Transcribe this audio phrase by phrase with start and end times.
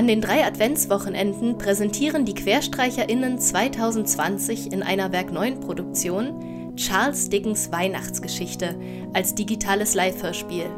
[0.00, 7.70] An den drei Adventswochenenden präsentieren die QuerstreicherInnen 2020 in einer Werk 9 Produktion Charles Dickens
[7.70, 8.76] Weihnachtsgeschichte
[9.12, 10.70] als digitales Live-Hörspiel.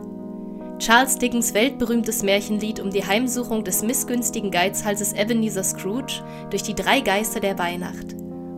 [0.81, 7.01] Charles Dickens weltberühmtes Märchenlied um die Heimsuchung des missgünstigen Geizhalses Ebenezer Scrooge durch die drei
[7.01, 8.17] Geister der Weihnacht.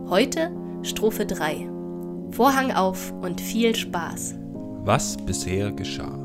[0.09, 0.49] Heute
[0.81, 1.69] Strophe 3.
[2.31, 4.33] Vorhang auf und viel Spaß.
[4.83, 6.17] Was bisher geschah.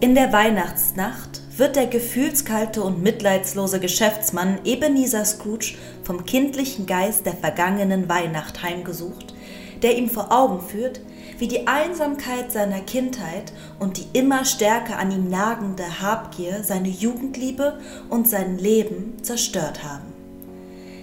[0.00, 7.34] In der Weihnachtsnacht wird der gefühlskalte und mitleidslose Geschäftsmann Ebenezer Scrooge vom kindlichen Geist der
[7.34, 9.34] vergangenen Weihnacht heimgesucht,
[9.82, 11.00] der ihm vor Augen führt,
[11.38, 17.78] wie die Einsamkeit seiner Kindheit und die immer stärker an ihm nagende Habgier seine Jugendliebe
[18.08, 20.12] und sein Leben zerstört haben.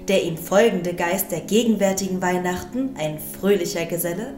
[0.08, 4.36] Der ihm folgende Geist der gegenwärtigen Weihnachten, ein fröhlicher Geselle,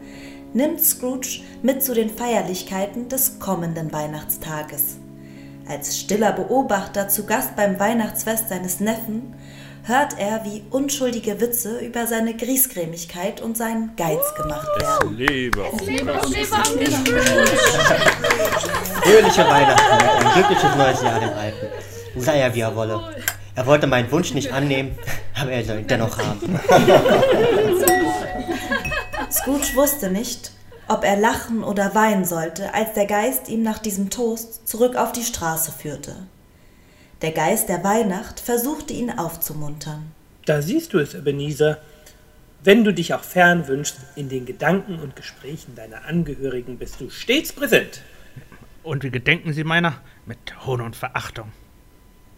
[0.52, 4.96] nimmt Scrooge mit zu den Feierlichkeiten des kommenden Weihnachtstages.
[5.68, 9.34] Als stiller Beobachter zu Gast beim Weihnachtsfest seines Neffen
[9.84, 15.16] hört er, wie unschuldige Witze über seine Griesgrämigkeit und seinen Geiz gemacht werden.
[15.16, 15.78] Lebe auf
[19.02, 21.66] Fröhliche Weihnachten ein glückliches neues Jahr dem Alten.
[22.16, 23.00] Sei er wie er wolle.
[23.54, 24.98] Er wollte meinen Wunsch nicht annehmen,
[25.38, 26.58] aber er soll ihn dennoch haben.
[29.30, 30.52] Scrooge wusste nicht,
[30.88, 35.12] ob er lachen oder weinen sollte, als der Geist ihn nach diesem Toast zurück auf
[35.12, 36.14] die Straße führte.
[37.22, 40.12] Der Geist der Weihnacht versuchte ihn aufzumuntern.
[40.46, 41.78] Da siehst du es, Ebenezer.
[42.62, 47.10] Wenn du dich auch fern wünschst, in den Gedanken und Gesprächen deiner Angehörigen bist du
[47.10, 48.02] stets präsent.
[48.82, 50.00] Und wie gedenken Sie meiner?
[50.26, 51.52] Mit Hohn und Verachtung.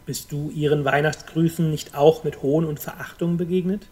[0.07, 3.87] Bist du ihren Weihnachtsgrüßen nicht auch mit Hohn und Verachtung begegnet?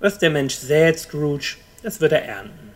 [0.00, 2.73] Was der Mensch sät, Scrooge, das wird er ernten.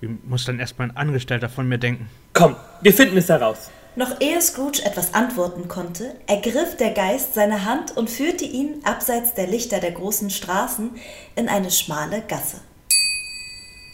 [0.00, 2.08] Wie muss dann erst mein Angestellter von mir denken?
[2.32, 3.70] Komm, wir finden es heraus.
[3.96, 9.34] Noch ehe Scrooge etwas antworten konnte, ergriff der Geist seine Hand und führte ihn abseits
[9.34, 10.92] der Lichter der großen Straßen
[11.34, 12.58] in eine schmale Gasse.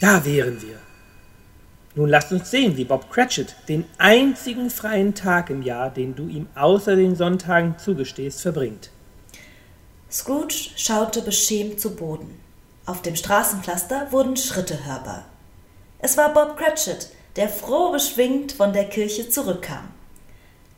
[0.00, 0.78] Da wären wir.
[1.94, 6.28] Nun lasst uns sehen, wie Bob Cratchit den einzigen freien Tag im Jahr, den du
[6.28, 8.90] ihm außer den Sonntagen zugestehst, verbringt.
[10.10, 12.38] Scrooge schaute beschämt zu Boden.
[12.84, 15.24] Auf dem Straßenpflaster wurden Schritte hörbar.
[16.06, 19.88] Es war Bob Cratchit, der froh beschwingt von der Kirche zurückkam.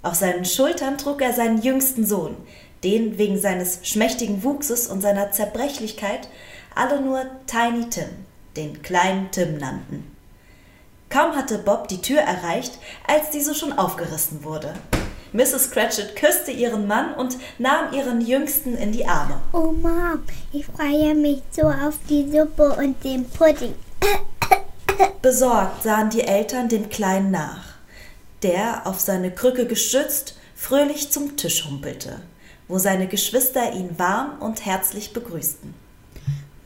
[0.03, 2.35] Auf seinen Schultern trug er seinen jüngsten Sohn,
[2.83, 6.31] den wegen seines schmächtigen Wuchses und seiner Zerbrechlichkeit
[6.75, 8.09] alle nur Tiny Tim,
[8.57, 10.11] den kleinen Tim nannten.
[11.11, 14.73] Kaum hatte Bob die Tür erreicht, als diese schon aufgerissen wurde.
[15.35, 15.71] Mrs.
[15.73, 19.43] Cratchit küsste ihren Mann und nahm ihren Jüngsten in die Arme.
[19.53, 20.23] Oh Mom,
[20.55, 23.75] ich freue mich so auf die Suppe und den Pudding.
[25.23, 27.65] Besorgt sahen die Eltern dem Kleinen nach,
[28.43, 32.21] der, auf seine Krücke gestützt, fröhlich zum Tisch humpelte,
[32.67, 35.75] wo seine Geschwister ihn warm und herzlich begrüßten.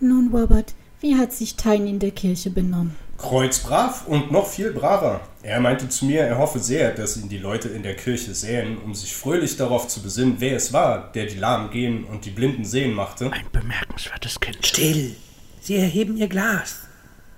[0.01, 2.97] Nun, Robert, wie hat sich Tiny in der Kirche benommen?
[3.19, 5.21] Kreuzbrav und noch viel braver.
[5.43, 8.79] Er meinte zu mir, er hoffe sehr, dass ihn die Leute in der Kirche sähen,
[8.79, 12.31] um sich fröhlich darauf zu besinnen, wer es war, der die Lahmen gehen und die
[12.31, 13.31] Blinden sehen machte.
[13.31, 14.67] Ein bemerkenswertes Kind.
[14.67, 15.15] Still!
[15.61, 16.81] Sie erheben ihr Glas.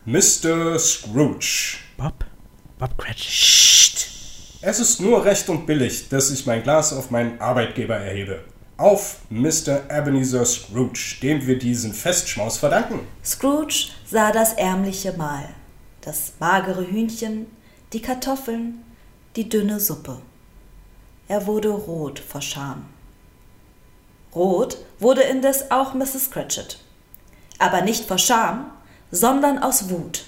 [0.06, 0.78] Mr.
[0.78, 1.78] Scrooge.
[1.96, 2.26] Bob?
[2.78, 3.24] Bob Cratchit.
[3.24, 4.06] Psst!
[4.60, 8.44] Es ist nur recht und billig, dass ich mein Glas auf meinen Arbeitgeber erhebe.
[8.76, 9.88] Auf Mr.
[9.88, 13.00] Ebenezer Scrooge, dem wir diesen Festschmaus verdanken.
[13.24, 15.48] Scrooge sah das ärmliche Mahl,
[16.02, 17.46] das magere Hühnchen,
[17.94, 18.84] die Kartoffeln,
[19.36, 20.18] die dünne Suppe.
[21.28, 22.84] Er wurde rot vor Scham.
[24.34, 26.30] Rot wurde indes auch Mrs.
[26.30, 26.78] Cratchit.
[27.58, 28.70] Aber nicht vor Scham,
[29.14, 30.24] sondern aus Wut.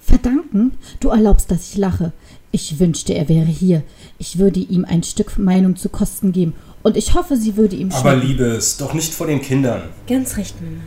[0.00, 0.72] Verdanken?
[1.00, 2.12] Du erlaubst, dass ich lache.
[2.52, 3.82] Ich wünschte, er wäre hier.
[4.18, 6.54] Ich würde ihm ein Stück Meinung zu Kosten geben.
[6.82, 8.14] Und ich hoffe, sie würde ihm Aber.
[8.14, 9.82] Liebes, doch nicht vor den Kindern.
[10.06, 10.82] Ganz recht, Mama.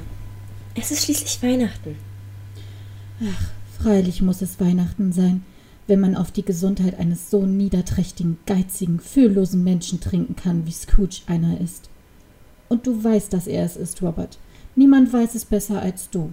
[0.76, 1.96] Es ist schließlich Weihnachten.
[3.82, 5.44] Freilich muss es Weihnachten sein,
[5.88, 11.22] wenn man auf die Gesundheit eines so niederträchtigen, geizigen, fühllosen Menschen trinken kann, wie Scrooge
[11.28, 11.90] einer ist.
[12.70, 14.38] Und du weißt, dass er es ist, Robert.
[14.76, 16.32] Niemand weiß es besser als du.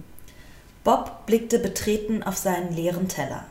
[0.87, 3.43] Bob blickte betreten auf seinen leeren Teller.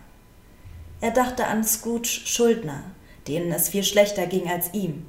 [1.02, 2.82] Er dachte an Scrooge Schuldner,
[3.28, 5.04] denen es viel schlechter ging als ihm.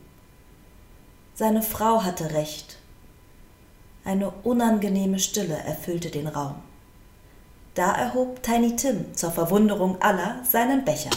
[1.35, 2.79] Seine Frau hatte recht.
[4.03, 6.55] Eine unangenehme Stille erfüllte den Raum.
[7.75, 11.11] Da erhob Tiny Tim zur Verwunderung aller seinen Becher.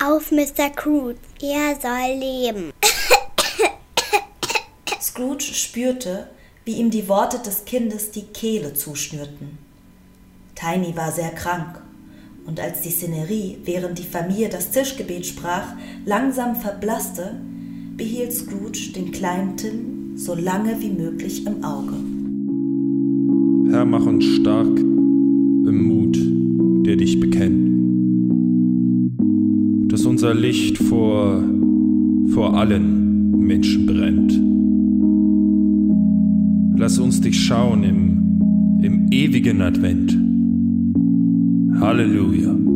[0.00, 0.70] Auf Mr.
[0.72, 2.72] Scrooge, er soll leben.
[5.00, 6.28] Scrooge spürte,
[6.68, 9.56] wie ihm die Worte des Kindes die Kehle zuschnürten.
[10.54, 11.80] Tiny war sehr krank,
[12.46, 15.74] Und als die Szenerie, während die Familie das Tischgebet sprach,
[16.04, 17.40] langsam verblasste,
[17.96, 21.94] behielt Scrooge den kleinen Tim so lange wie möglich im Auge.
[23.70, 26.18] Herr, mach uns stark im Mut,
[26.86, 27.70] der dich bekennt.
[29.90, 31.42] Dass unser Licht vor,
[32.28, 34.27] vor allen Menschen brennt.
[36.78, 40.16] Lass uns dich schauen im, im ewigen Advent.
[41.80, 42.67] Halleluja.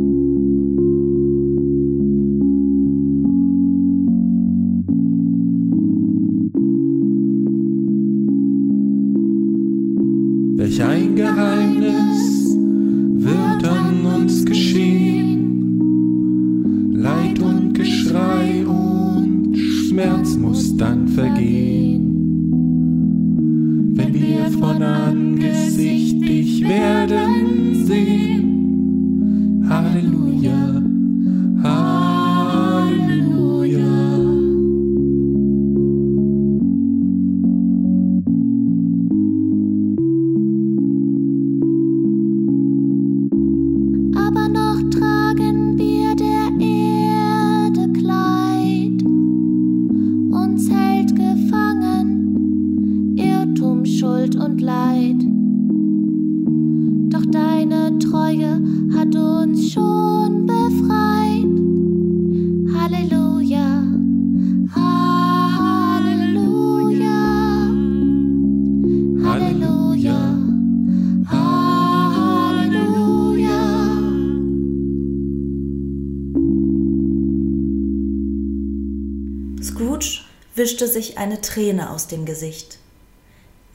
[80.72, 82.78] Wischte sich eine Träne aus dem Gesicht.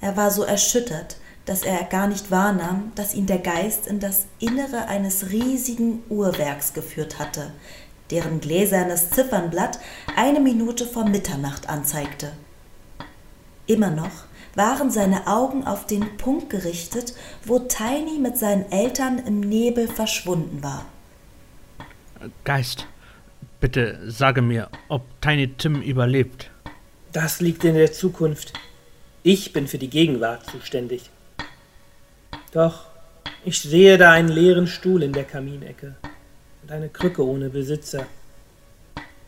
[0.01, 4.25] Er war so erschüttert, dass er gar nicht wahrnahm, dass ihn der Geist in das
[4.39, 7.51] Innere eines riesigen Uhrwerks geführt hatte,
[8.09, 9.79] deren gläsernes Ziffernblatt
[10.15, 12.31] eine Minute vor Mitternacht anzeigte.
[13.67, 17.13] Immer noch waren seine Augen auf den Punkt gerichtet,
[17.45, 20.83] wo Tiny mit seinen Eltern im Nebel verschwunden war.
[22.43, 22.87] Geist,
[23.59, 26.49] bitte sage mir, ob Tiny Tim überlebt.
[27.19, 28.53] Das liegt in der Zukunft.
[29.23, 31.09] Ich bin für die Gegenwart zuständig.
[32.51, 32.85] Doch,
[33.43, 35.95] ich sehe da einen leeren Stuhl in der Kaminecke
[36.61, 38.05] und eine Krücke ohne Besitzer.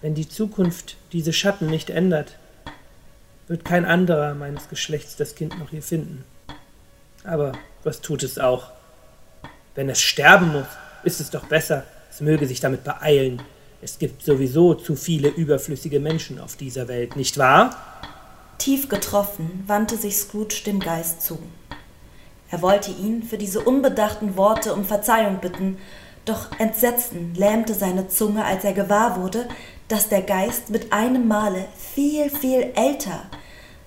[0.04, 2.38] Wenn die Zukunft diese Schatten nicht ändert,
[3.48, 6.24] wird kein anderer meines Geschlechts das Kind noch hier finden.
[7.24, 7.54] Aber
[7.84, 8.70] was tut es auch?
[9.74, 10.68] Wenn es sterben muss,
[11.04, 13.42] ist es doch besser, es möge sich damit beeilen.
[13.82, 17.78] Es gibt sowieso zu viele überflüssige Menschen auf dieser Welt, nicht wahr?
[18.58, 21.40] Tief getroffen wandte sich Scrooge dem Geist zu.
[22.52, 25.78] Er wollte ihn für diese unbedachten Worte um Verzeihung bitten,
[26.26, 29.48] doch Entsetzen lähmte seine Zunge, als er gewahr wurde,
[29.88, 31.66] dass der Geist mit einem Male
[31.96, 33.30] viel, viel älter,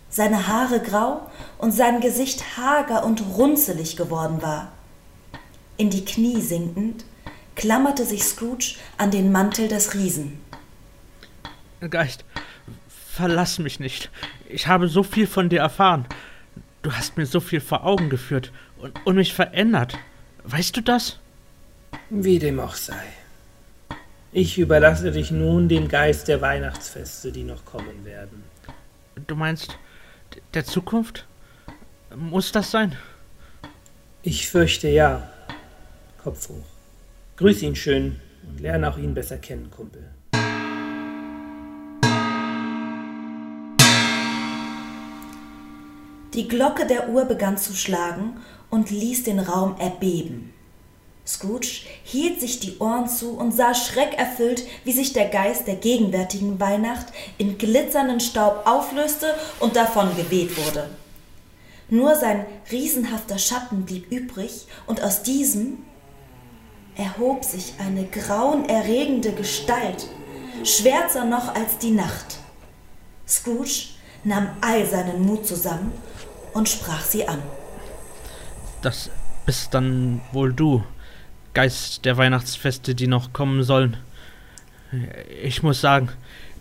[0.09, 1.21] seine Haare grau
[1.59, 4.73] und sein Gesicht hager und runzelig geworden war.
[5.77, 7.05] In die Knie sinkend,
[7.55, 10.41] klammerte sich Scrooge an den Mantel des Riesen.
[11.91, 12.25] Geist,
[12.89, 14.11] verlass mich nicht.
[14.49, 16.07] Ich habe so viel von dir erfahren.
[16.83, 19.99] Du hast mir so viel vor Augen geführt und, und mich verändert.
[20.45, 21.19] Weißt du das?
[22.11, 23.03] Wie dem auch sei.
[24.33, 28.45] Ich überlasse dich nun dem Geist der Weihnachtsfeste, die noch kommen werden.
[29.27, 29.77] Du meinst
[30.55, 31.27] der Zukunft?
[32.17, 32.97] Muss das sein?
[34.23, 35.29] Ich fürchte ja.
[36.23, 36.65] Kopf hoch.
[37.43, 40.09] Grüß ihn schön und lerne auch ihn besser kennen, Kumpel.
[46.35, 48.37] Die Glocke der Uhr begann zu schlagen
[48.71, 50.55] und ließ den Raum erbeben.
[51.27, 56.61] Scrooge hielt sich die Ohren zu und sah schreckerfüllt, wie sich der Geist der gegenwärtigen
[56.61, 57.07] Weihnacht
[57.39, 60.91] in glitzernden Staub auflöste und davon geweht wurde.
[61.91, 65.79] Nur sein riesenhafter Schatten blieb übrig, und aus diesem
[66.97, 70.07] erhob sich eine grauenerregende Gestalt,
[70.65, 72.39] schwärzer noch als die Nacht.
[73.27, 73.89] Scrooge
[74.25, 75.93] nahm all seinen Mut zusammen
[76.53, 77.43] und sprach sie an.
[78.83, 79.11] Das
[79.47, 80.85] bist dann wohl du,
[81.55, 83.97] Geist der Weihnachtsfeste, die noch kommen sollen.
[85.43, 86.11] Ich muss sagen,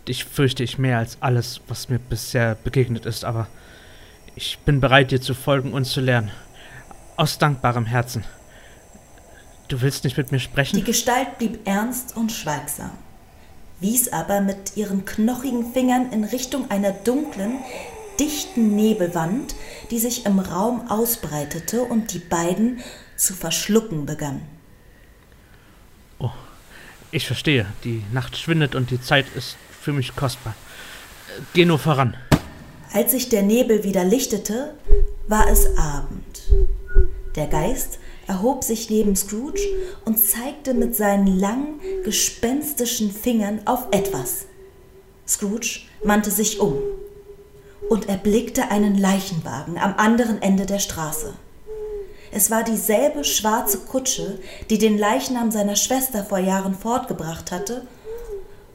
[0.08, 3.48] dich fürchte ich mehr als alles, was mir bisher begegnet ist, aber
[4.34, 6.30] ich bin bereit, dir zu folgen und zu lernen.
[7.16, 8.24] Aus dankbarem Herzen.
[9.72, 10.76] Du willst nicht mit mir sprechen?
[10.76, 12.90] Die Gestalt blieb ernst und schweigsam,
[13.80, 17.56] wies aber mit ihren knochigen Fingern in Richtung einer dunklen,
[18.20, 19.54] dichten Nebelwand,
[19.90, 22.80] die sich im Raum ausbreitete und die beiden
[23.16, 24.42] zu verschlucken begann.
[27.10, 27.64] Ich verstehe.
[27.84, 30.54] Die Nacht schwindet und die Zeit ist für mich kostbar.
[31.54, 32.14] Geh nur voran.
[32.92, 34.74] Als sich der Nebel wieder lichtete,
[35.28, 36.42] war es Abend.
[37.36, 39.62] Der Geist erhob sich neben Scrooge
[40.04, 44.46] und zeigte mit seinen langen, gespenstischen Fingern auf etwas.
[45.26, 46.78] Scrooge wandte sich um
[47.88, 51.34] und erblickte einen Leichenwagen am anderen Ende der Straße.
[52.30, 54.38] Es war dieselbe schwarze Kutsche,
[54.70, 57.86] die den Leichnam seiner Schwester vor Jahren fortgebracht hatte,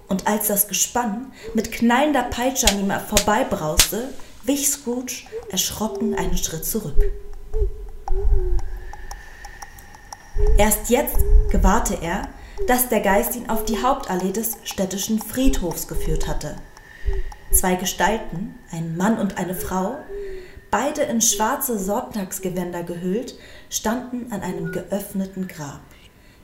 [0.07, 4.09] und als das Gespann mit knallender Peitsche an ihm vorbeibrauste,
[4.43, 7.11] wich Scrooge erschrocken einen Schritt zurück.
[10.57, 11.17] Erst jetzt
[11.49, 12.29] gewahrte er,
[12.67, 16.55] dass der Geist ihn auf die Hauptallee des städtischen Friedhofs geführt hatte.
[17.51, 19.97] Zwei Gestalten, ein Mann und eine Frau,
[20.69, 23.35] beide in schwarze Sonntagsgewänder gehüllt,
[23.69, 25.81] standen an einem geöffneten Grab,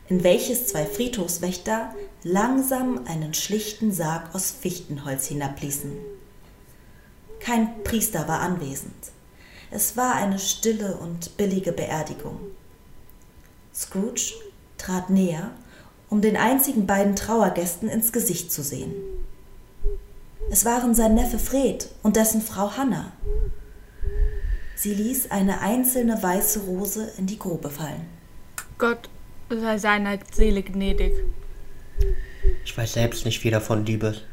[0.08, 5.92] in welches zwei Friedhofswächter langsam einen schlichten Sarg aus Fichtenholz hinabließen.
[7.40, 8.94] Kein Priester war anwesend.
[9.70, 12.40] Es war eine stille und billige Beerdigung.
[13.74, 14.34] Scrooge
[14.78, 15.52] trat näher,
[16.10, 18.94] um den einzigen beiden Trauergästen ins Gesicht zu sehen.
[20.52, 23.12] Es waren sein Neffe Fred und dessen Frau Hannah.
[24.76, 28.06] Sie ließ eine einzelne weiße Rose in die Grube fallen.
[28.78, 29.10] Gott
[29.50, 31.14] sei seiner Seele gnädig.
[32.66, 34.24] Ich weiß selbst nicht viel davon, Liebes.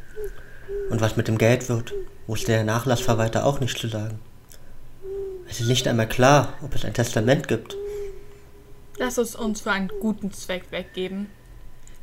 [0.90, 1.94] Und was mit dem Geld wird,
[2.26, 4.18] wusste der Nachlassverwalter auch nicht zu sagen.
[5.48, 7.76] Es ist nicht einmal klar, ob es ein Testament gibt.
[9.00, 11.30] Lass es uns für einen guten Zweck weggeben.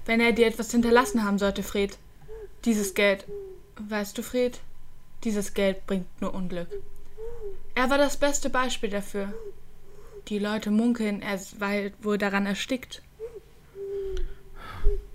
[0.08, 1.96] Wenn er dir etwas hinterlassen haben sollte, Fred.
[2.66, 3.27] Dieses Geld,
[3.80, 4.60] weißt du, Fred,
[5.24, 6.68] dieses Geld bringt nur Unglück.
[7.75, 9.32] Er war das beste Beispiel dafür.
[10.27, 13.04] Die Leute munkeln, er sei wohl daran erstickt.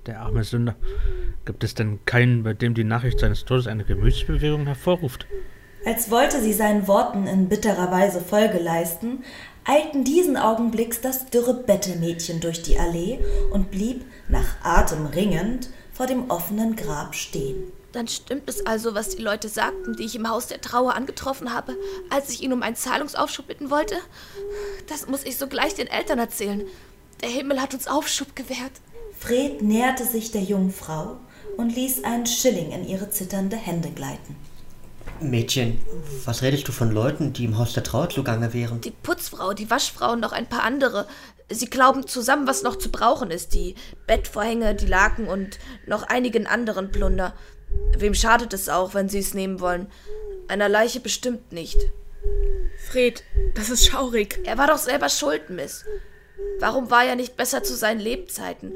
[0.06, 0.76] Der arme Sünder.
[1.44, 5.26] Gibt es denn keinen, bei dem die Nachricht seines Todes eine Gemütsbewegung hervorruft?
[5.84, 9.24] Als wollte sie seinen Worten in bitterer Weise Folge leisten,
[9.64, 13.18] eilten diesen Augenblicks das dürre Bettelmädchen durch die Allee
[13.52, 17.72] und blieb, nach Atem ringend, vor dem offenen Grab stehen.
[17.90, 21.52] Dann stimmt es also, was die Leute sagten, die ich im Haus der Trauer angetroffen
[21.52, 21.76] habe,
[22.10, 23.96] als ich ihn um einen Zahlungsaufschub bitten wollte?
[24.88, 26.62] Das muss ich sogleich den Eltern erzählen.
[27.22, 28.72] Der Himmel hat uns Aufschub gewährt.
[29.18, 31.18] Fred näherte sich der jungen Frau
[31.56, 34.36] und ließ einen Schilling in ihre zitternde Hände gleiten.
[35.30, 35.80] Mädchen,
[36.24, 38.80] was redest du von Leuten, die im Haus der Trauer zugange wären?
[38.80, 41.06] Die Putzfrau, die Waschfrau und noch ein paar andere.
[41.50, 43.54] Sie glauben zusammen, was noch zu brauchen ist.
[43.54, 43.74] Die
[44.06, 47.34] Bettvorhänge, die Laken und noch einigen anderen Plunder.
[47.96, 49.86] Wem schadet es auch, wenn sie es nehmen wollen?
[50.48, 51.78] Einer Leiche bestimmt nicht.
[52.90, 53.24] Fred,
[53.54, 54.40] das ist schaurig.
[54.44, 55.84] Er war doch selber schuld, Miss.
[56.58, 58.72] Warum war er nicht besser zu seinen Lebzeiten?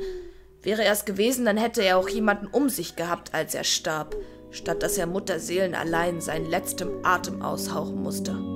[0.63, 4.17] Wäre er es gewesen, dann hätte er auch jemanden um sich gehabt, als er starb
[4.51, 8.56] statt dass er Mutterseelen allein seinen letzten Atem aushauchen musste.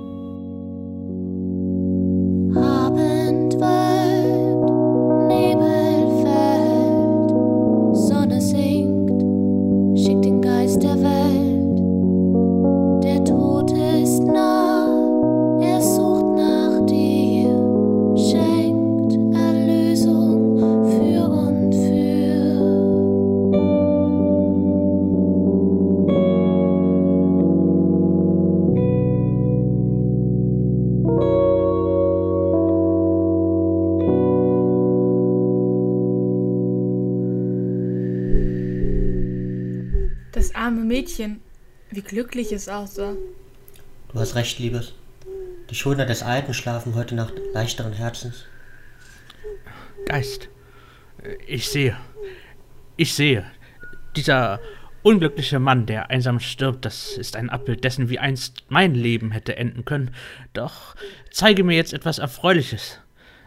[42.11, 43.13] Wie glücklich es aussah.
[44.11, 44.93] Du hast recht, Liebes.
[45.69, 48.45] Die Schuldner des Alten schlafen heute Nacht leichteren Herzens.
[50.05, 50.49] Geist,
[51.47, 51.95] ich sehe.
[52.97, 53.45] Ich sehe.
[54.15, 54.59] Dieser
[55.03, 59.55] unglückliche Mann, der einsam stirbt, das ist ein Abbild dessen, wie einst mein Leben hätte
[59.55, 60.13] enden können.
[60.53, 60.95] Doch
[61.31, 62.99] zeige mir jetzt etwas Erfreuliches.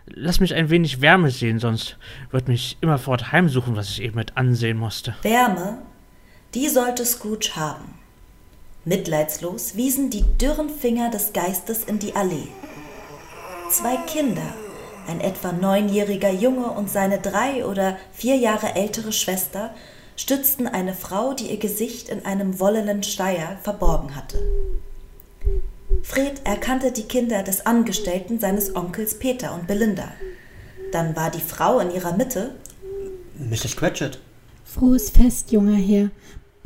[0.06, 1.98] Lass mich ein wenig Wärme sehen, sonst
[2.30, 5.14] wird mich immerfort heimsuchen, was ich eben mit ansehen musste.
[5.22, 5.82] Wärme,
[6.54, 8.03] die sollte Scrooge haben.
[8.84, 12.48] Mitleidslos wiesen die dürren Finger des Geistes in die Allee.
[13.70, 14.54] Zwei Kinder,
[15.08, 19.74] ein etwa neunjähriger Junge und seine drei oder vier Jahre ältere Schwester,
[20.16, 24.38] stützten eine Frau, die ihr Gesicht in einem wollenen Schleier verborgen hatte.
[26.02, 30.12] Fred erkannte die Kinder des Angestellten seines Onkels Peter und Belinda.
[30.92, 32.54] Dann war die Frau in ihrer Mitte.
[33.38, 33.76] Mrs.
[33.76, 34.18] Cratchit.
[34.64, 36.10] Frohes Fest, junger Herr.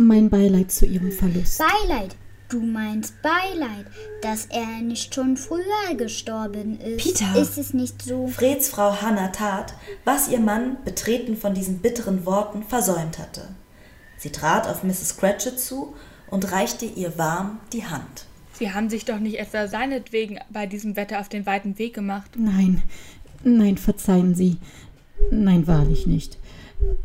[0.00, 1.58] Mein Beileid zu Ihrem Verlust.
[1.58, 2.14] Beileid.
[2.48, 3.84] Du meinst Beileid,
[4.22, 7.02] dass er nicht schon früher gestorben ist.
[7.02, 7.34] Peter!
[7.36, 8.28] Ist es nicht so?
[8.28, 9.74] Freds Frau Hannah tat,
[10.04, 13.48] was ihr Mann, betreten von diesen bitteren Worten, versäumt hatte.
[14.16, 15.16] Sie trat auf Mrs.
[15.16, 15.94] Cratchit zu
[16.30, 18.26] und reichte ihr warm die Hand.
[18.52, 22.30] Sie haben sich doch nicht etwa seinetwegen bei diesem Wetter auf den weiten Weg gemacht.
[22.36, 22.82] Nein,
[23.42, 24.58] nein, verzeihen Sie.
[25.32, 26.38] Nein, wahrlich nicht.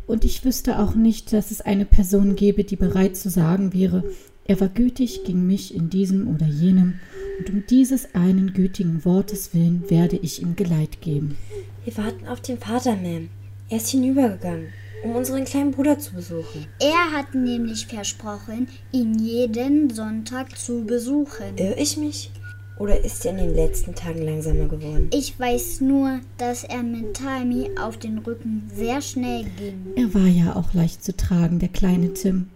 [0.06, 4.04] Und ich wüsste auch nicht, dass es eine Person gäbe, die bereit zu sagen wäre,
[4.46, 7.00] er war gütig gegen mich in diesem oder jenem,
[7.38, 11.36] und um dieses einen gütigen Wortes willen werde ich ihm Geleit geben.
[11.84, 13.28] Wir warten auf den Vater, Ma'am.
[13.70, 14.68] Er ist hinübergegangen,
[15.02, 16.66] um unseren kleinen Bruder zu besuchen.
[16.78, 21.56] Er hat nämlich versprochen, ihn jeden Sonntag zu besuchen.
[21.56, 22.30] Irr ich mich?
[22.76, 25.08] Oder ist er in den letzten Tagen langsamer geworden?
[25.12, 29.92] Ich weiß nur, dass er mit Timmy auf den Rücken sehr schnell ging.
[29.94, 32.48] Er war ja auch leicht zu tragen, der kleine Tim.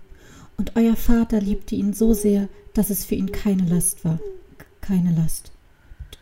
[0.56, 4.18] Und euer Vater liebte ihn so sehr, dass es für ihn keine Last war.
[4.80, 5.52] Keine Last.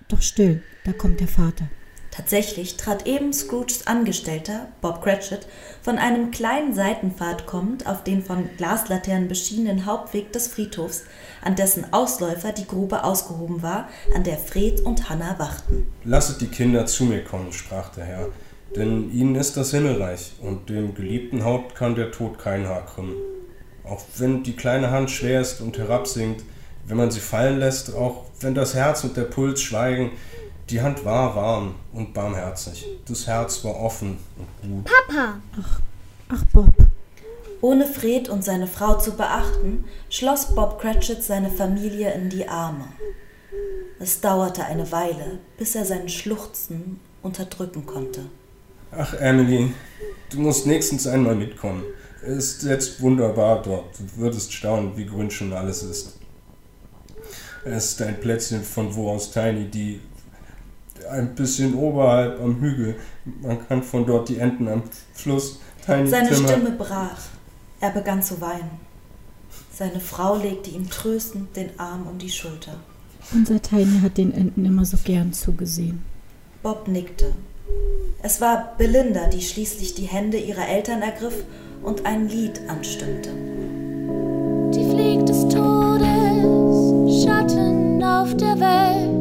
[0.08, 1.70] Doch still, da kommt der Vater.
[2.16, 5.46] Tatsächlich trat eben Scrooges Angestellter, Bob Cratchit,
[5.82, 11.04] von einem kleinen Seitenpfad kommend auf den von Glaslaternen beschienenen Hauptweg des Friedhofs,
[11.42, 15.92] an dessen Ausläufer die Grube ausgehoben war, an der Fred und Hannah wachten.
[16.04, 18.28] Lasset die Kinder zu mir kommen, sprach der Herr,
[18.74, 23.16] denn ihnen ist das Himmelreich, und dem geliebten Haupt kann der Tod kein Haar krümmen.
[23.84, 26.44] Auch wenn die kleine Hand schwer ist und herabsinkt,
[26.86, 30.12] wenn man sie fallen lässt, auch wenn das Herz und der Puls schweigen,
[30.70, 32.86] die Hand war warm und barmherzig.
[33.06, 34.84] Das Herz war offen und gut.
[34.84, 35.40] Papa!
[35.60, 35.80] Ach,
[36.28, 36.74] ach Bob.
[37.60, 42.84] Ohne Fred und seine Frau zu beachten, schloss Bob Cratchit seine Familie in die Arme.
[43.98, 48.26] Es dauerte eine Weile, bis er sein Schluchzen unterdrücken konnte.
[48.92, 49.72] Ach, Emily,
[50.30, 51.82] du musst nächstens einmal mitkommen.
[52.22, 53.98] Es ist jetzt wunderbar dort.
[53.98, 56.18] Du würdest staunen, wie grün schon alles ist.
[57.64, 60.00] Es ist ein Plätzchen von wo aus Tiny, die
[61.10, 62.96] ein bisschen oberhalb am Hügel.
[63.42, 66.48] Man kann von dort die Enten am Fluss Tiny Seine Timmer.
[66.48, 67.18] Stimme brach.
[67.80, 68.70] Er begann zu weinen.
[69.72, 72.76] Seine Frau legte ihm tröstend den Arm um die Schulter.
[73.32, 76.02] Unser Tiny hat den Enten immer so gern zugesehen.
[76.62, 77.32] Bob nickte.
[78.22, 81.44] Es war Belinda, die schließlich die Hände ihrer Eltern ergriff
[81.82, 83.30] und ein Lied anstimmte.
[84.74, 89.15] Die Flieg des Todes, Schatten auf der Welt,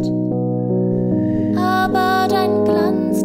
[1.85, 3.23] aber dein Glanz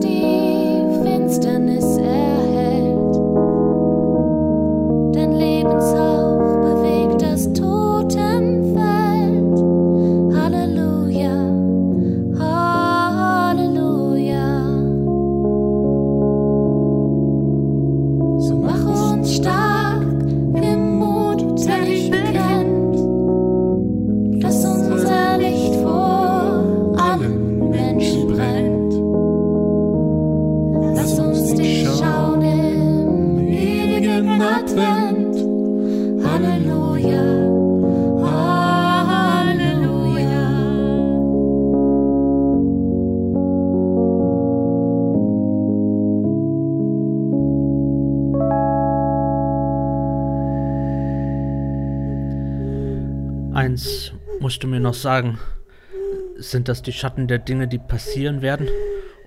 [54.91, 55.39] noch sagen.
[56.37, 58.69] Sind das die Schatten der Dinge, die passieren werden?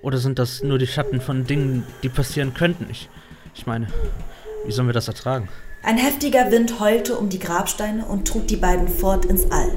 [0.02, 2.88] Oder sind das nur die Schatten von Dingen, die passieren könnten?
[2.90, 3.08] Ich,
[3.56, 3.88] ich meine,
[4.66, 5.48] wie sollen wir das ertragen?
[5.82, 9.72] Ein heftiger Wind heulte um die Grabsteine und trug die beiden fort ins All.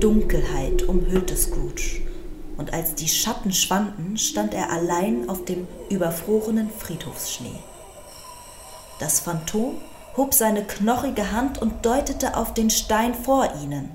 [0.00, 2.00] Dunkelheit umhüllte Scrooge,
[2.56, 7.58] und als die Schatten schwanden, stand er allein auf dem überfrorenen Friedhofsschnee.
[9.00, 9.74] Das Phantom
[10.16, 13.90] hob seine knochige Hand und deutete auf den Stein vor ihnen.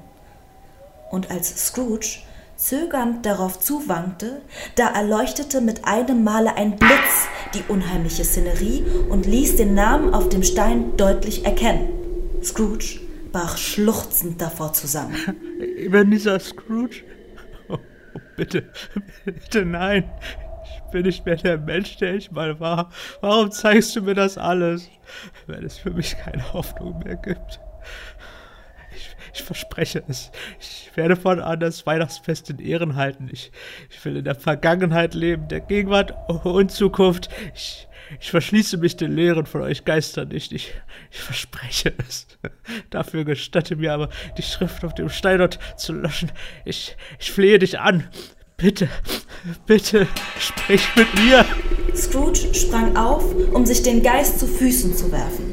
[1.11, 2.19] Und als Scrooge
[2.55, 4.41] zögernd darauf zuwankte,
[4.75, 10.29] da erleuchtete mit einem Male ein Blitz die unheimliche Szenerie und ließ den Namen auf
[10.29, 11.89] dem Stein deutlich erkennen.
[12.43, 12.99] Scrooge
[13.31, 15.15] brach schluchzend davor zusammen.
[15.77, 17.03] Ebenezer Scrooge?
[17.69, 17.77] Oh,
[18.35, 18.69] bitte,
[19.25, 20.11] bitte nein.
[20.63, 22.91] Ich bin nicht mehr der Mensch, der ich mal war.
[23.21, 24.89] Warum zeigst du mir das alles,
[25.47, 27.60] wenn es für mich keine Hoffnung mehr gibt?
[29.33, 30.31] Ich, verspreche es.
[30.59, 33.29] Ich werde fortan das Weihnachtsfest in Ehren halten.
[33.31, 33.51] Ich,
[33.89, 36.13] ich will in der Vergangenheit leben, der Gegenwart
[36.43, 37.29] und Zukunft.
[37.55, 37.87] Ich,
[38.19, 40.51] ich verschließe mich den Lehren von euch Geistern nicht.
[40.51, 40.73] Ich,
[41.11, 42.27] ich verspreche es.
[42.89, 46.31] Dafür gestatte mir aber, die Schrift auf dem Stein dort zu löschen.
[46.65, 48.07] Ich, ich flehe dich an.
[48.61, 48.89] Bitte,
[49.65, 51.43] bitte, sprich mit mir.
[51.95, 55.50] Scrooge sprang auf, um sich den Geist zu Füßen zu werfen.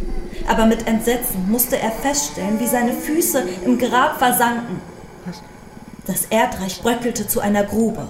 [0.49, 4.81] Aber mit Entsetzen musste er feststellen, wie seine Füße im Grab versanken.
[6.07, 8.09] Das Erdreich bröckelte zu einer Grube,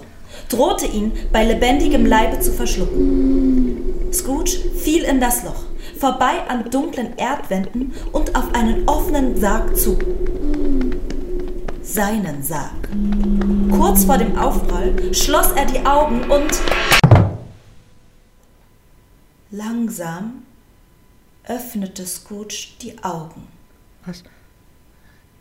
[0.49, 4.13] drohte ihn bei lebendigem Leibe zu verschlucken.
[4.13, 5.65] Scrooge fiel in das Loch,
[5.99, 9.99] vorbei an dunklen Erdwänden und auf einen offenen Sarg zu.
[11.83, 12.89] Seinen Sarg.
[13.71, 16.61] Kurz vor dem Aufprall schloss er die Augen und
[19.51, 20.43] langsam
[21.49, 23.49] öffnete Scrooge die Augen.
[24.05, 24.23] Was?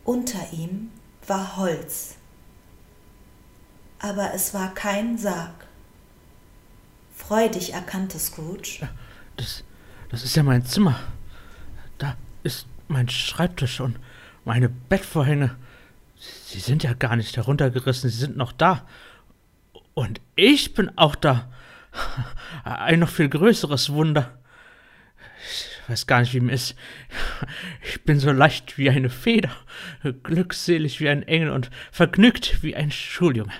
[0.03, 0.89] Unter ihm
[1.27, 2.15] war Holz.
[3.99, 5.67] Aber es war kein Sarg.
[7.13, 8.87] Freudig erkannte Scrooge.
[9.35, 9.63] Das,
[10.09, 10.99] das ist ja mein Zimmer.
[11.97, 13.99] Da ist mein Schreibtisch und
[14.45, 15.55] meine Bettvorhänge.
[16.15, 18.87] Sie sind ja gar nicht heruntergerissen, sie sind noch da.
[19.93, 21.49] Und ich bin auch da.
[22.63, 24.36] Ein noch viel größeres Wunder.
[25.87, 26.75] Weiß gar nicht, wie mir ist.
[27.81, 29.51] Ich bin so leicht wie eine Feder,
[30.23, 33.53] glückselig wie ein Engel und vergnügt wie ein Schuljunge.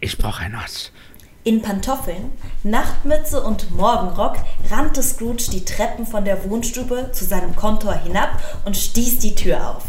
[0.00, 0.92] Ich brauche ein Arzt.
[1.44, 4.38] In Pantoffeln, Nachtmütze und Morgenrock
[4.70, 9.68] rannte Scrooge die Treppen von der Wohnstube zu seinem Kontor hinab und stieß die Tür
[9.68, 9.84] auf.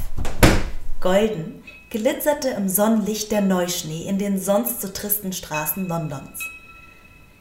[1.00, 6.42] Golden glitzerte im Sonnenlicht der Neuschnee in den sonst so tristen Straßen Londons.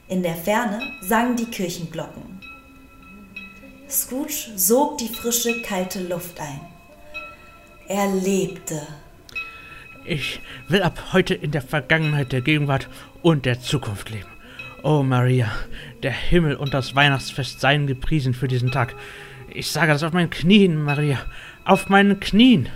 [0.07, 2.44] In der Ferne sangen die Kirchenglocken.
[3.95, 6.61] Scrooge sog die frische, kalte Luft ein.
[7.87, 8.83] Er lebte.
[10.05, 12.89] Ich will ab heute in der Vergangenheit, der Gegenwart
[13.23, 14.29] und der Zukunft leben.
[14.83, 15.51] Oh Maria,
[16.03, 18.97] der Himmel und das Weihnachtsfest seien gepriesen für diesen Tag.
[19.49, 21.21] Ich sage das auf meinen Knien, Maria,
[21.65, 22.69] auf meinen Knien.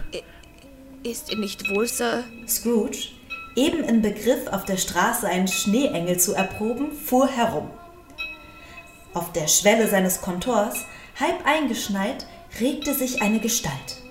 [1.03, 2.25] Ist ihr nicht wohl, Sir?
[2.47, 3.09] Scrooge,
[3.57, 7.71] eben im Begriff, auf der Straße einen Schneeengel zu erproben, fuhr herum.
[9.15, 10.87] Auf der Schwelle seines Kontors,
[11.21, 12.27] halb eingeschneit,
[12.61, 14.03] regte sich eine Gestalt.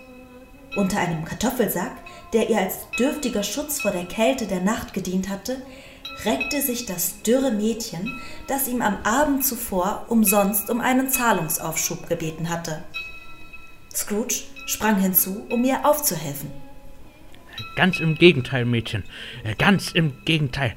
[0.75, 1.93] Unter einem Kartoffelsack,
[2.33, 5.61] der ihr als dürftiger Schutz vor der Kälte der Nacht gedient hatte,
[6.25, 12.49] reckte sich das dürre Mädchen, das ihm am Abend zuvor umsonst um einen Zahlungsaufschub gebeten
[12.49, 12.83] hatte.
[13.93, 16.51] Scrooge sprang hinzu, um ihr aufzuhelfen.
[17.75, 19.03] Ganz im Gegenteil, Mädchen.
[19.57, 20.75] Ganz im Gegenteil.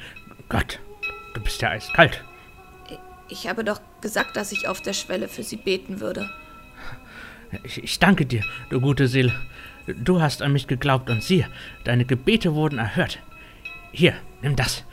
[0.48, 0.80] Gott,
[1.34, 2.24] du bist ja eiskalt.
[3.28, 6.28] Ich habe doch gesagt, dass ich auf der Schwelle für sie beten würde.
[7.64, 9.32] Ich, ich danke dir, du gute Seele.
[9.86, 11.48] Du hast an mich geglaubt und siehe,
[11.84, 13.18] deine Gebete wurden erhört.
[13.92, 14.84] Hier, nimm das.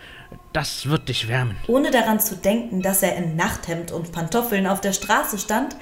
[0.53, 1.55] Das wird dich wärmen.
[1.67, 5.75] Ohne daran zu denken, dass er in Nachthemd und Pantoffeln auf der Straße stand,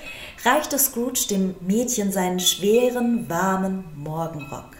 [0.43, 4.71] reichte Scrooge dem Mädchen seinen schweren, warmen Morgenrock.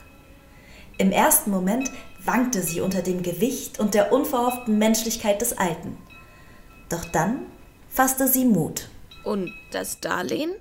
[0.98, 1.92] Im ersten Moment
[2.24, 5.98] wankte sie unter dem Gewicht und der unverhofften Menschlichkeit des Alten.
[6.90, 7.40] Doch dann
[7.96, 8.90] fasste sie Mut.
[9.24, 10.52] Und das Darlehen?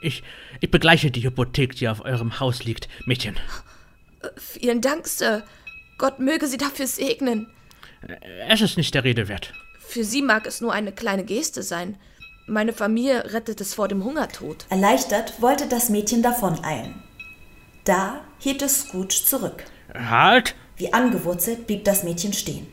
[0.00, 0.22] Ich,
[0.60, 3.36] ich begleiche die Hypothek, die auf eurem Haus liegt, Mädchen.
[4.36, 5.42] Vielen Dank, Sir.
[5.98, 7.48] Gott möge Sie dafür segnen.
[8.48, 9.52] Es ist nicht der Rede wert.
[9.80, 11.96] Für Sie mag es nur eine kleine Geste sein.
[12.46, 14.66] Meine Familie rettet es vor dem Hungertod.
[14.68, 16.94] Erleichtert wollte das Mädchen davoneilen.
[17.84, 19.64] Da hielt es Scrooge zurück.
[19.94, 20.54] Halt!
[20.76, 22.66] Wie angewurzelt blieb das Mädchen stehen.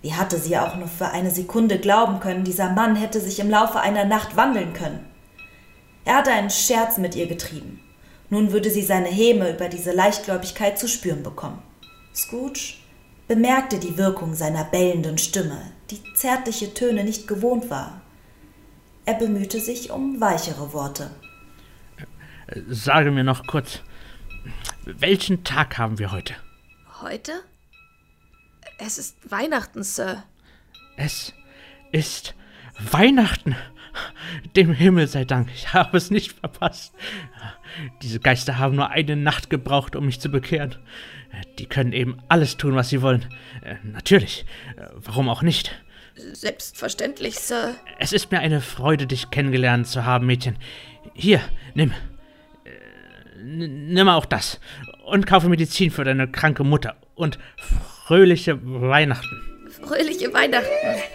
[0.00, 3.50] Wie hatte sie auch nur für eine Sekunde glauben können, dieser Mann hätte sich im
[3.50, 5.04] Laufe einer Nacht wandeln können?
[6.04, 7.80] Er hatte einen Scherz mit ihr getrieben.
[8.30, 11.62] Nun würde sie seine Häme über diese Leichtgläubigkeit zu spüren bekommen.
[12.14, 12.74] Scrooge
[13.26, 18.00] bemerkte die Wirkung seiner bellenden Stimme, die zärtliche Töne nicht gewohnt war.
[19.04, 21.10] Er bemühte sich um weichere Worte.
[22.68, 23.80] Sage mir noch kurz,
[24.84, 26.34] welchen Tag haben wir heute?
[27.02, 27.32] Heute?
[28.78, 30.22] Es ist Weihnachten, Sir.
[30.96, 31.34] Es
[31.92, 32.34] ist
[32.78, 33.56] Weihnachten.
[34.54, 36.94] Dem Himmel sei Dank, ich habe es nicht verpasst.
[38.02, 40.76] Diese Geister haben nur eine Nacht gebraucht, um mich zu bekehren.
[41.58, 43.26] Die können eben alles tun, was sie wollen.
[43.82, 44.46] Natürlich.
[44.94, 45.82] Warum auch nicht?
[46.14, 47.74] Selbstverständlich, Sir.
[47.98, 50.56] Es ist mir eine Freude, dich kennengelernt zu haben, Mädchen.
[51.14, 51.40] Hier,
[51.74, 51.92] nimm.
[53.42, 54.60] Nimm auch das.
[55.04, 56.96] Und kaufe Medizin für deine kranke Mutter.
[57.14, 57.38] Und
[58.08, 59.36] fröhliche Weihnachten.
[59.82, 60.72] Fröhliche Weihnachten.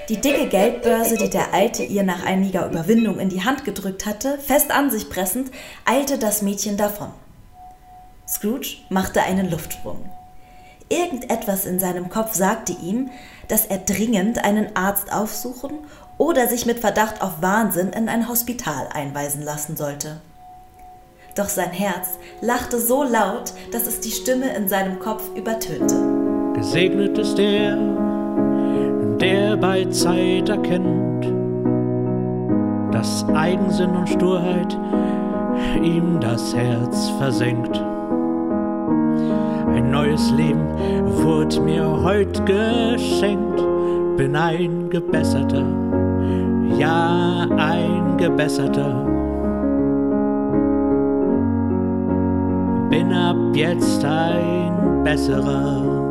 [0.09, 4.37] Die dicke Geldbörse, die der Alte ihr nach einiger Überwindung in die Hand gedrückt hatte,
[4.37, 5.49] fest an sich pressend,
[5.85, 7.09] eilte das Mädchen davon.
[8.27, 10.07] Scrooge machte einen Luftsprung.
[10.87, 13.09] Irgendetwas in seinem Kopf sagte ihm,
[13.47, 15.71] dass er dringend einen Arzt aufsuchen
[16.19, 20.21] oder sich mit Verdacht auf Wahnsinn in ein Hospital einweisen lassen sollte.
[21.35, 26.22] Doch sein Herz lachte so laut, dass es die Stimme in seinem Kopf übertönte.
[26.63, 27.77] Gesegnet ist der,
[29.19, 31.29] der bei Zeit erkennt,
[32.93, 34.79] dass Eigensinn und Sturheit
[35.83, 37.75] ihm das Herz versenkt.
[39.75, 40.65] Ein neues Leben
[41.21, 43.61] wurde mir heut geschenkt,
[44.15, 45.65] bin ein Gebesserter,
[46.79, 49.05] ja ein Gebesserter.
[52.89, 56.02] Bin ab jetzt ein besserer.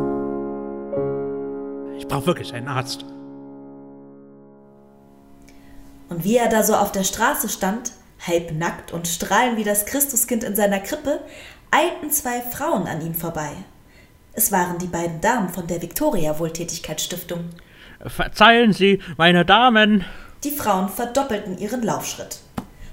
[2.03, 3.05] Ich brauche wirklich einen Arzt.
[6.09, 7.93] Und wie er da so auf der Straße stand,
[8.27, 11.21] halb nackt und strahlend wie das Christuskind in seiner Krippe,
[11.71, 13.51] eilten zwei Frauen an ihm vorbei.
[14.33, 17.45] Es waren die beiden Damen von der Victoria Wohltätigkeitsstiftung.
[18.05, 20.03] Verzeihen Sie, meine Damen.
[20.43, 22.39] Die Frauen verdoppelten ihren Laufschritt.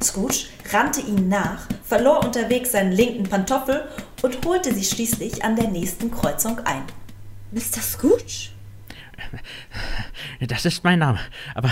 [0.00, 3.88] Scrooge rannte ihnen nach, verlor unterwegs seinen linken Pantoffel
[4.22, 6.84] und holte sie schließlich an der nächsten Kreuzung ein.
[7.50, 7.82] Mr.
[7.82, 8.50] Scrooge?
[10.40, 11.20] Das ist mein Name,
[11.54, 11.70] aber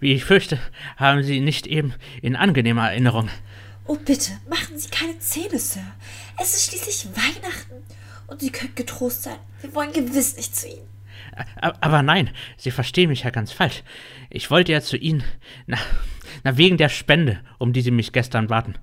[0.00, 0.58] wie ich fürchte,
[0.96, 3.28] haben Sie ihn nicht eben in angenehmer Erinnerung.
[3.86, 5.80] Oh, bitte, machen Sie keine Zähne, Sir.
[6.38, 7.82] Es ist schließlich Weihnachten.
[8.26, 9.38] Und Sie können getrost sein.
[9.62, 10.86] Wir wollen gewiss nicht zu Ihnen.
[11.56, 13.82] Aber nein, Sie verstehen mich ja ganz falsch.
[14.28, 15.24] Ich wollte ja zu Ihnen.
[15.66, 15.78] Na,
[16.44, 18.76] na, wegen der Spende, um die Sie mich gestern baten.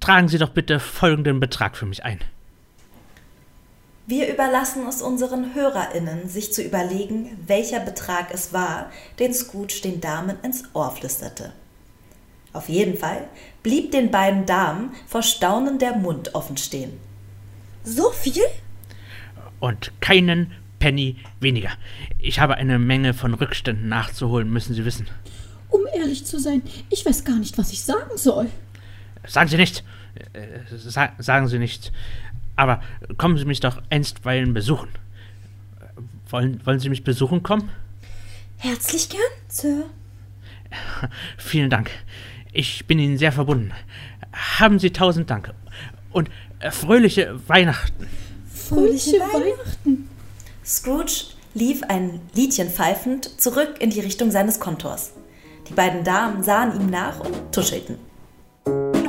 [0.00, 2.20] Tragen Sie doch bitte folgenden Betrag für mich ein.
[4.08, 10.00] Wir überlassen es unseren HörerInnen, sich zu überlegen, welcher Betrag es war, den Scrooge den
[10.00, 11.52] Damen ins Ohr flüsterte.
[12.54, 13.28] Auf jeden Fall
[13.62, 16.98] blieb den beiden Damen vor Staunen der Mund offen stehen.
[17.84, 18.44] So viel?
[19.60, 21.72] Und keinen Penny weniger.
[22.18, 25.06] Ich habe eine Menge von Rückständen nachzuholen, müssen Sie wissen.
[25.68, 28.48] Um ehrlich zu sein, ich weiß gar nicht, was ich sagen soll.
[29.26, 29.84] Sagen Sie nicht.
[30.32, 31.92] Äh, sa sagen Sie nicht.
[32.58, 32.80] Aber
[33.18, 34.88] kommen Sie mich doch einstweilen besuchen.
[36.28, 37.70] Wollen, wollen Sie mich besuchen kommen?
[38.56, 39.84] Herzlich gern, Sir.
[41.38, 41.92] Vielen Dank.
[42.52, 43.72] Ich bin Ihnen sehr verbunden.
[44.32, 45.54] Haben Sie tausend Dank.
[46.10, 48.08] Und äh, fröhliche Weihnachten.
[48.52, 50.08] Fröhliche Weihnachten.
[50.66, 55.12] Scrooge lief ein Liedchen pfeifend zurück in die Richtung seines Kontors.
[55.68, 57.98] Die beiden Damen sahen ihm nach und tuschelten.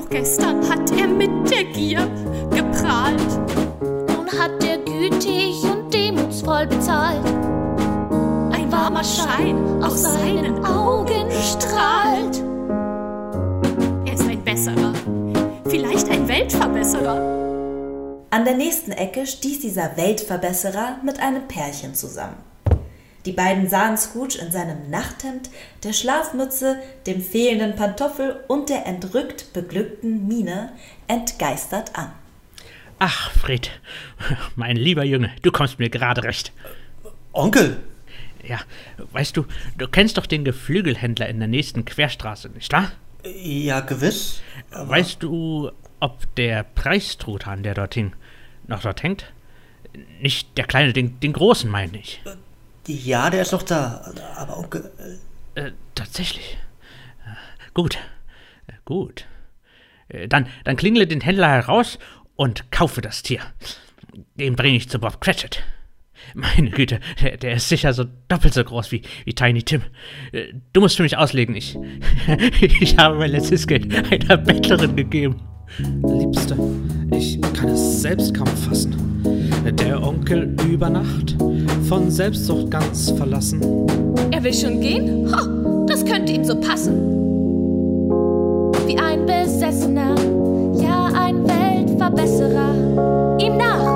[0.10, 2.08] Gestern hat er mit der Gier
[2.50, 3.22] geprahlt.
[3.80, 7.24] Nun hat er gütig und demutsvoll bezahlt.
[8.52, 12.44] Ein warmer Schein aus seinen Augen strahlt.
[14.08, 14.94] Er ist ein Besserer,
[15.68, 18.26] vielleicht ein Weltverbesserer.
[18.32, 22.49] An der nächsten Ecke stieß dieser Weltverbesserer mit einem Pärchen zusammen.
[23.26, 25.50] Die beiden sahen Scrooge in seinem Nachthemd,
[25.84, 30.72] der Schlafmütze, dem fehlenden Pantoffel und der entrückt beglückten Miene
[31.08, 32.12] entgeistert an.
[33.00, 33.72] Ach, Fred,
[34.56, 36.52] mein lieber Junge, du kommst mir gerade recht.
[37.34, 37.78] Onkel!
[38.48, 38.60] Ja,
[39.12, 39.46] weißt du,
[39.78, 42.92] du kennst doch den Geflügelhändler in der nächsten Querstraße, nicht wahr?
[43.24, 44.42] Ja, gewiss.
[44.72, 48.14] Weißt du, ob der Preistruthahn, der dort hing,
[48.68, 49.32] noch dort hängt?
[50.22, 52.22] Nicht der kleine, den, den großen, meine ich.
[52.90, 54.12] Ja, der ist noch da.
[54.36, 54.90] Aber Onkel.
[55.54, 56.58] Äh, tatsächlich.
[57.76, 58.00] Gut.
[58.84, 59.26] Gut.
[60.28, 62.00] Dann, dann klingle den Händler heraus
[62.36, 63.42] und kaufe das Tier.
[64.34, 65.62] Den bringe ich zu Bob Cratchit.
[66.34, 69.84] Meine Güte, der, der, ist sicher so doppelt so groß wie, wie Tiny Tim.
[70.74, 71.56] Du musst für mich auslegen.
[71.56, 71.78] Ich,
[72.82, 75.40] ich habe mein letztes Geld einer Bettlerin gegeben.
[75.78, 76.58] Liebste,
[77.12, 78.96] ich kann es selbst kaum fassen.
[79.78, 81.38] Der Onkel über Nacht,
[81.90, 83.60] von Selbstsucht ganz verlassen.
[84.30, 85.28] Er will schon gehen?
[85.34, 86.94] Ho, das könnte ihm so passen.
[88.86, 90.14] Wie ein Besessener,
[90.80, 93.40] ja ein Weltverbesserer.
[93.40, 93.90] Ihm nach!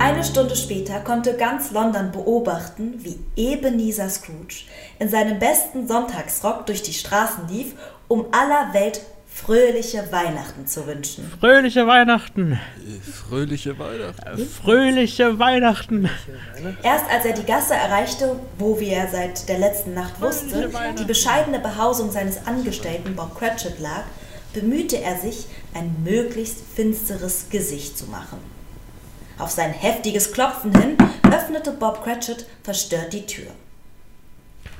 [0.00, 4.64] Eine Stunde später konnte ganz London beobachten, wie Ebenezer Scrooge
[4.98, 7.76] in seinem besten Sonntagsrock durch die Straßen lief,
[8.08, 9.00] um aller Welt
[9.34, 11.30] fröhliche Weihnachten zu wünschen.
[11.40, 12.60] Fröhliche Weihnachten!
[13.28, 14.46] Fröhliche Weihnachten!
[14.46, 16.10] Fröhliche Weihnachten!
[16.82, 21.04] Erst als er die Gasse erreichte, wo, wie er seit der letzten Nacht wusste, die
[21.04, 24.04] bescheidene Behausung seines Angestellten Bob Cratchit lag,
[24.52, 28.38] bemühte er sich, ein möglichst finsteres Gesicht zu machen.
[29.38, 30.96] Auf sein heftiges Klopfen hin
[31.32, 33.48] öffnete Bob Cratchit verstört die Tür.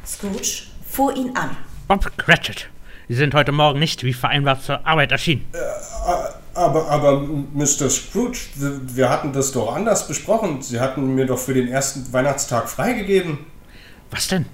[0.07, 1.57] Scrooge fuhr ihn an.
[1.89, 2.69] Bob Cratchit,
[3.13, 5.45] Sie sind heute Morgen nicht wie vereinbart zur Arbeit erschienen.
[5.53, 5.59] Äh,
[6.55, 7.91] aber, aber, Mr.
[7.91, 10.63] Scrooge, wir hatten das doch anders besprochen.
[10.63, 13.41] Sie hatten mir doch für den ersten Weihnachtstag freigegeben.
[14.11, 14.47] Was denn?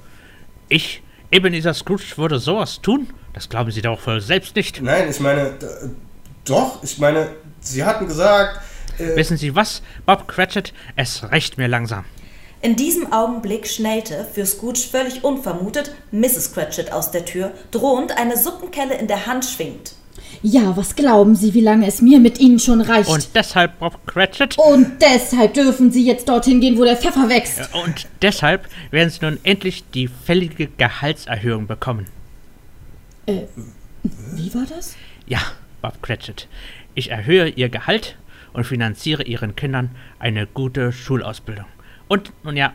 [0.69, 3.07] Ich, Ebenezer Scrooge, würde sowas tun?
[3.33, 4.83] Das glauben Sie doch wohl selbst nicht.
[4.83, 5.53] Nein, ich meine,
[6.45, 7.29] doch, ich meine,
[7.61, 8.61] Sie hatten gesagt,
[8.99, 10.75] äh Wissen Sie was, Bob Cratchit?
[10.97, 12.05] Es reicht mir langsam.
[12.61, 16.53] In diesem Augenblick schnellte, für Scrooge völlig unvermutet, Mrs.
[16.53, 19.93] Cratchit aus der Tür, drohend eine Suppenkelle in der Hand schwingt.
[20.43, 23.09] Ja, was glauben Sie, wie lange es mir mit Ihnen schon reicht?
[23.09, 24.57] Und deshalb, Bob Cratchit.
[24.59, 27.73] Und deshalb dürfen Sie jetzt dorthin gehen, wo der Pfeffer wächst.
[27.75, 32.07] Und deshalb werden Sie nun endlich die fällige Gehaltserhöhung bekommen.
[33.27, 33.43] Äh,
[34.33, 34.97] wie war das?
[35.27, 35.41] Ja,
[35.81, 36.49] Bob Cratchit.
[36.95, 38.17] Ich erhöhe Ihr Gehalt
[38.53, 41.67] und finanziere Ihren Kindern eine gute Schulausbildung.
[42.09, 42.73] Und nun ja,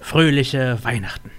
[0.00, 1.30] fröhliche Weihnachten.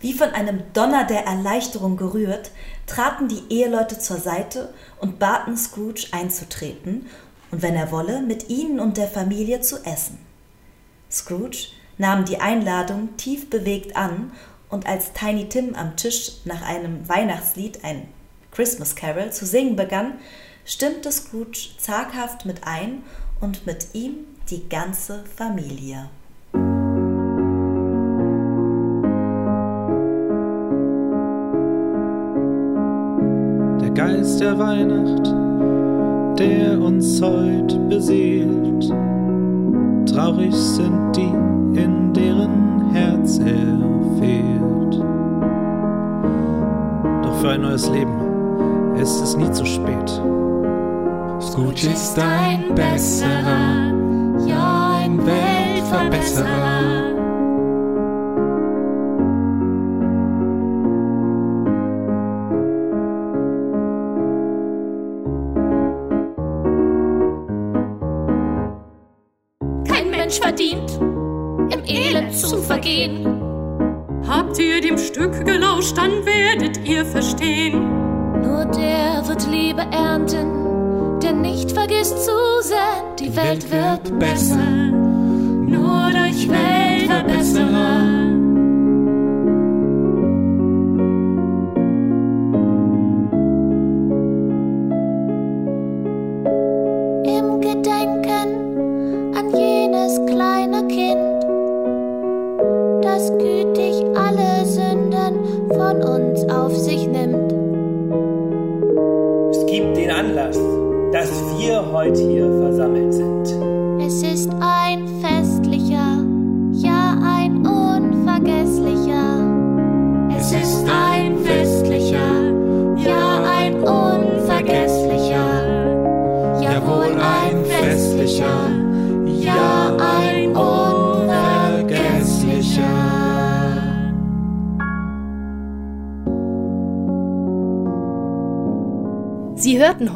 [0.00, 2.50] Wie von einem Donner der Erleichterung gerührt,
[2.86, 7.06] traten die Eheleute zur Seite und baten Scrooge einzutreten
[7.50, 10.18] und wenn er wolle, mit ihnen und der Familie zu essen.
[11.10, 14.32] Scrooge nahm die Einladung tief bewegt an
[14.68, 18.08] und als Tiny Tim am Tisch nach einem Weihnachtslied, ein
[18.50, 20.14] Christmas Carol, zu singen begann,
[20.64, 23.04] stimmte Scrooge zaghaft mit ein
[23.40, 26.08] und mit ihm die ganze Familie.
[33.80, 35.26] Der Geist der Weihnacht,
[36.38, 38.92] der uns heut beseelt.
[40.06, 41.32] Traurig sind die,
[41.80, 43.78] in deren Herz er
[44.18, 44.94] fehlt.
[47.24, 48.24] Doch für ein neues Leben
[48.96, 50.22] ist es nie zu spät.
[51.40, 53.93] Scrooge ist ein besserer,
[54.46, 57.14] ja ein Weltverbesserer.
[69.86, 70.98] Kein Mensch verdient,
[71.72, 73.34] im Elend zu vergehen.
[74.26, 77.90] Habt ihr dem Stück gelauscht, dann werdet ihr verstehen.
[78.42, 80.63] Nur der wird Liebe ernten,
[81.24, 85.03] der nicht vergisst zu sehen, die Welt wird besser.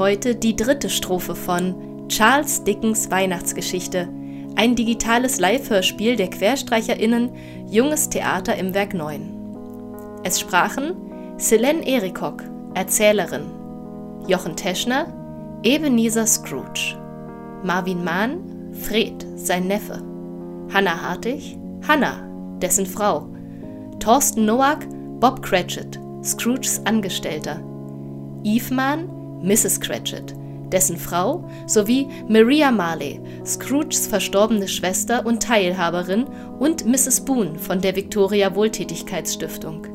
[0.08, 4.08] Heute die dritte Strophe von Charles Dickens Weihnachtsgeschichte,
[4.56, 7.30] ein digitales Live-Hörspiel der QuerstreicherInnen
[7.70, 10.20] Junges Theater im Werk 9.
[10.22, 10.94] Es sprachen
[11.36, 12.42] Selene Erikok,
[12.72, 13.50] Erzählerin,
[14.26, 15.12] Jochen Teschner,
[15.62, 16.96] Ebenezer Scrooge,
[17.62, 20.02] Marvin Mahn, Fred, sein Neffe,
[20.72, 22.26] Hannah Hartig, Hannah,
[22.62, 23.28] dessen Frau,
[24.00, 24.86] Thorsten Noack,
[25.20, 27.60] Bob Cratchit, Scrooges Angestellter,
[28.42, 29.80] Eve Mahn, Mrs.
[29.80, 30.34] Cratchit,
[30.72, 36.26] dessen Frau, sowie Maria Marley, Scrooges verstorbene Schwester und Teilhaberin,
[36.58, 37.24] und Mrs.
[37.24, 39.86] Boone von der Victoria Wohltätigkeitsstiftung.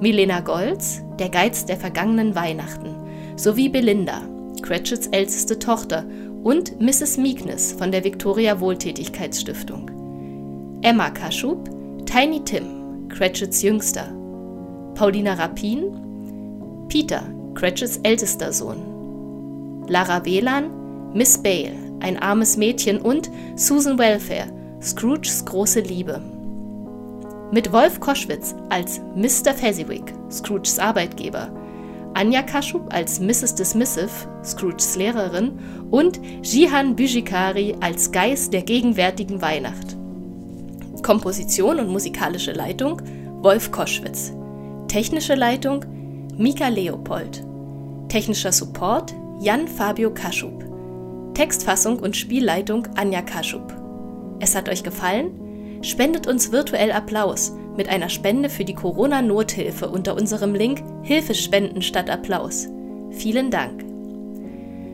[0.00, 2.94] Milena Goltz, der Geiz der vergangenen Weihnachten,
[3.36, 4.22] sowie Belinda,
[4.62, 6.04] Cratchits älteste Tochter,
[6.42, 7.16] und Mrs.
[7.16, 9.90] Meekness von der Victoria Wohltätigkeitsstiftung.
[10.82, 11.68] Emma Kaschub,
[12.06, 14.14] Tiny Tim, Cratchits Jüngster.
[14.94, 17.24] Paulina Rapin, Peter,
[17.56, 19.86] Cratchits ältester Sohn.
[19.88, 20.70] Lara Whelan,
[21.14, 26.20] Miss Bale, ein armes Mädchen und Susan Welfare, Scrooges große Liebe.
[27.50, 29.54] Mit Wolf Koschwitz als Mr.
[29.54, 31.50] Fezziwig, Scrooges Arbeitgeber,
[32.12, 33.54] Anja Kaschub als Mrs.
[33.54, 34.10] Dismissive,
[34.44, 35.58] Scrooges Lehrerin
[35.90, 39.96] und Jihan Bijikari als Geist der gegenwärtigen Weihnacht.
[41.02, 43.00] Komposition und musikalische Leitung
[43.40, 44.32] Wolf Koschwitz.
[44.88, 45.84] Technische Leitung
[46.38, 47.42] Mika Leopold.
[48.10, 50.64] Technischer Support Jan Fabio Kaschub.
[51.32, 53.74] Textfassung und Spielleitung Anja Kaschub.
[54.38, 55.80] Es hat euch gefallen?
[55.80, 62.10] Spendet uns virtuell Applaus mit einer Spende für die Corona-Nothilfe unter unserem Link Hilfespenden statt
[62.10, 62.68] Applaus.
[63.12, 63.82] Vielen Dank.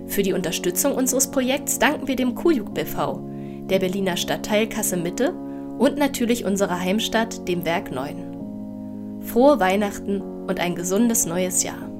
[0.07, 3.18] Für die Unterstützung unseres Projekts danken wir dem Kujuk BV,
[3.68, 5.34] der Berliner Stadtteil Kasse Mitte
[5.76, 9.22] und natürlich unserer Heimstadt, dem Werk 9.
[9.22, 11.93] Frohe Weihnachten und ein gesundes neues Jahr.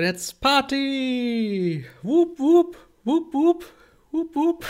[0.00, 1.84] Let's Party!
[2.04, 3.64] Wup, wup, wup, wup,
[4.12, 4.64] wup, wup.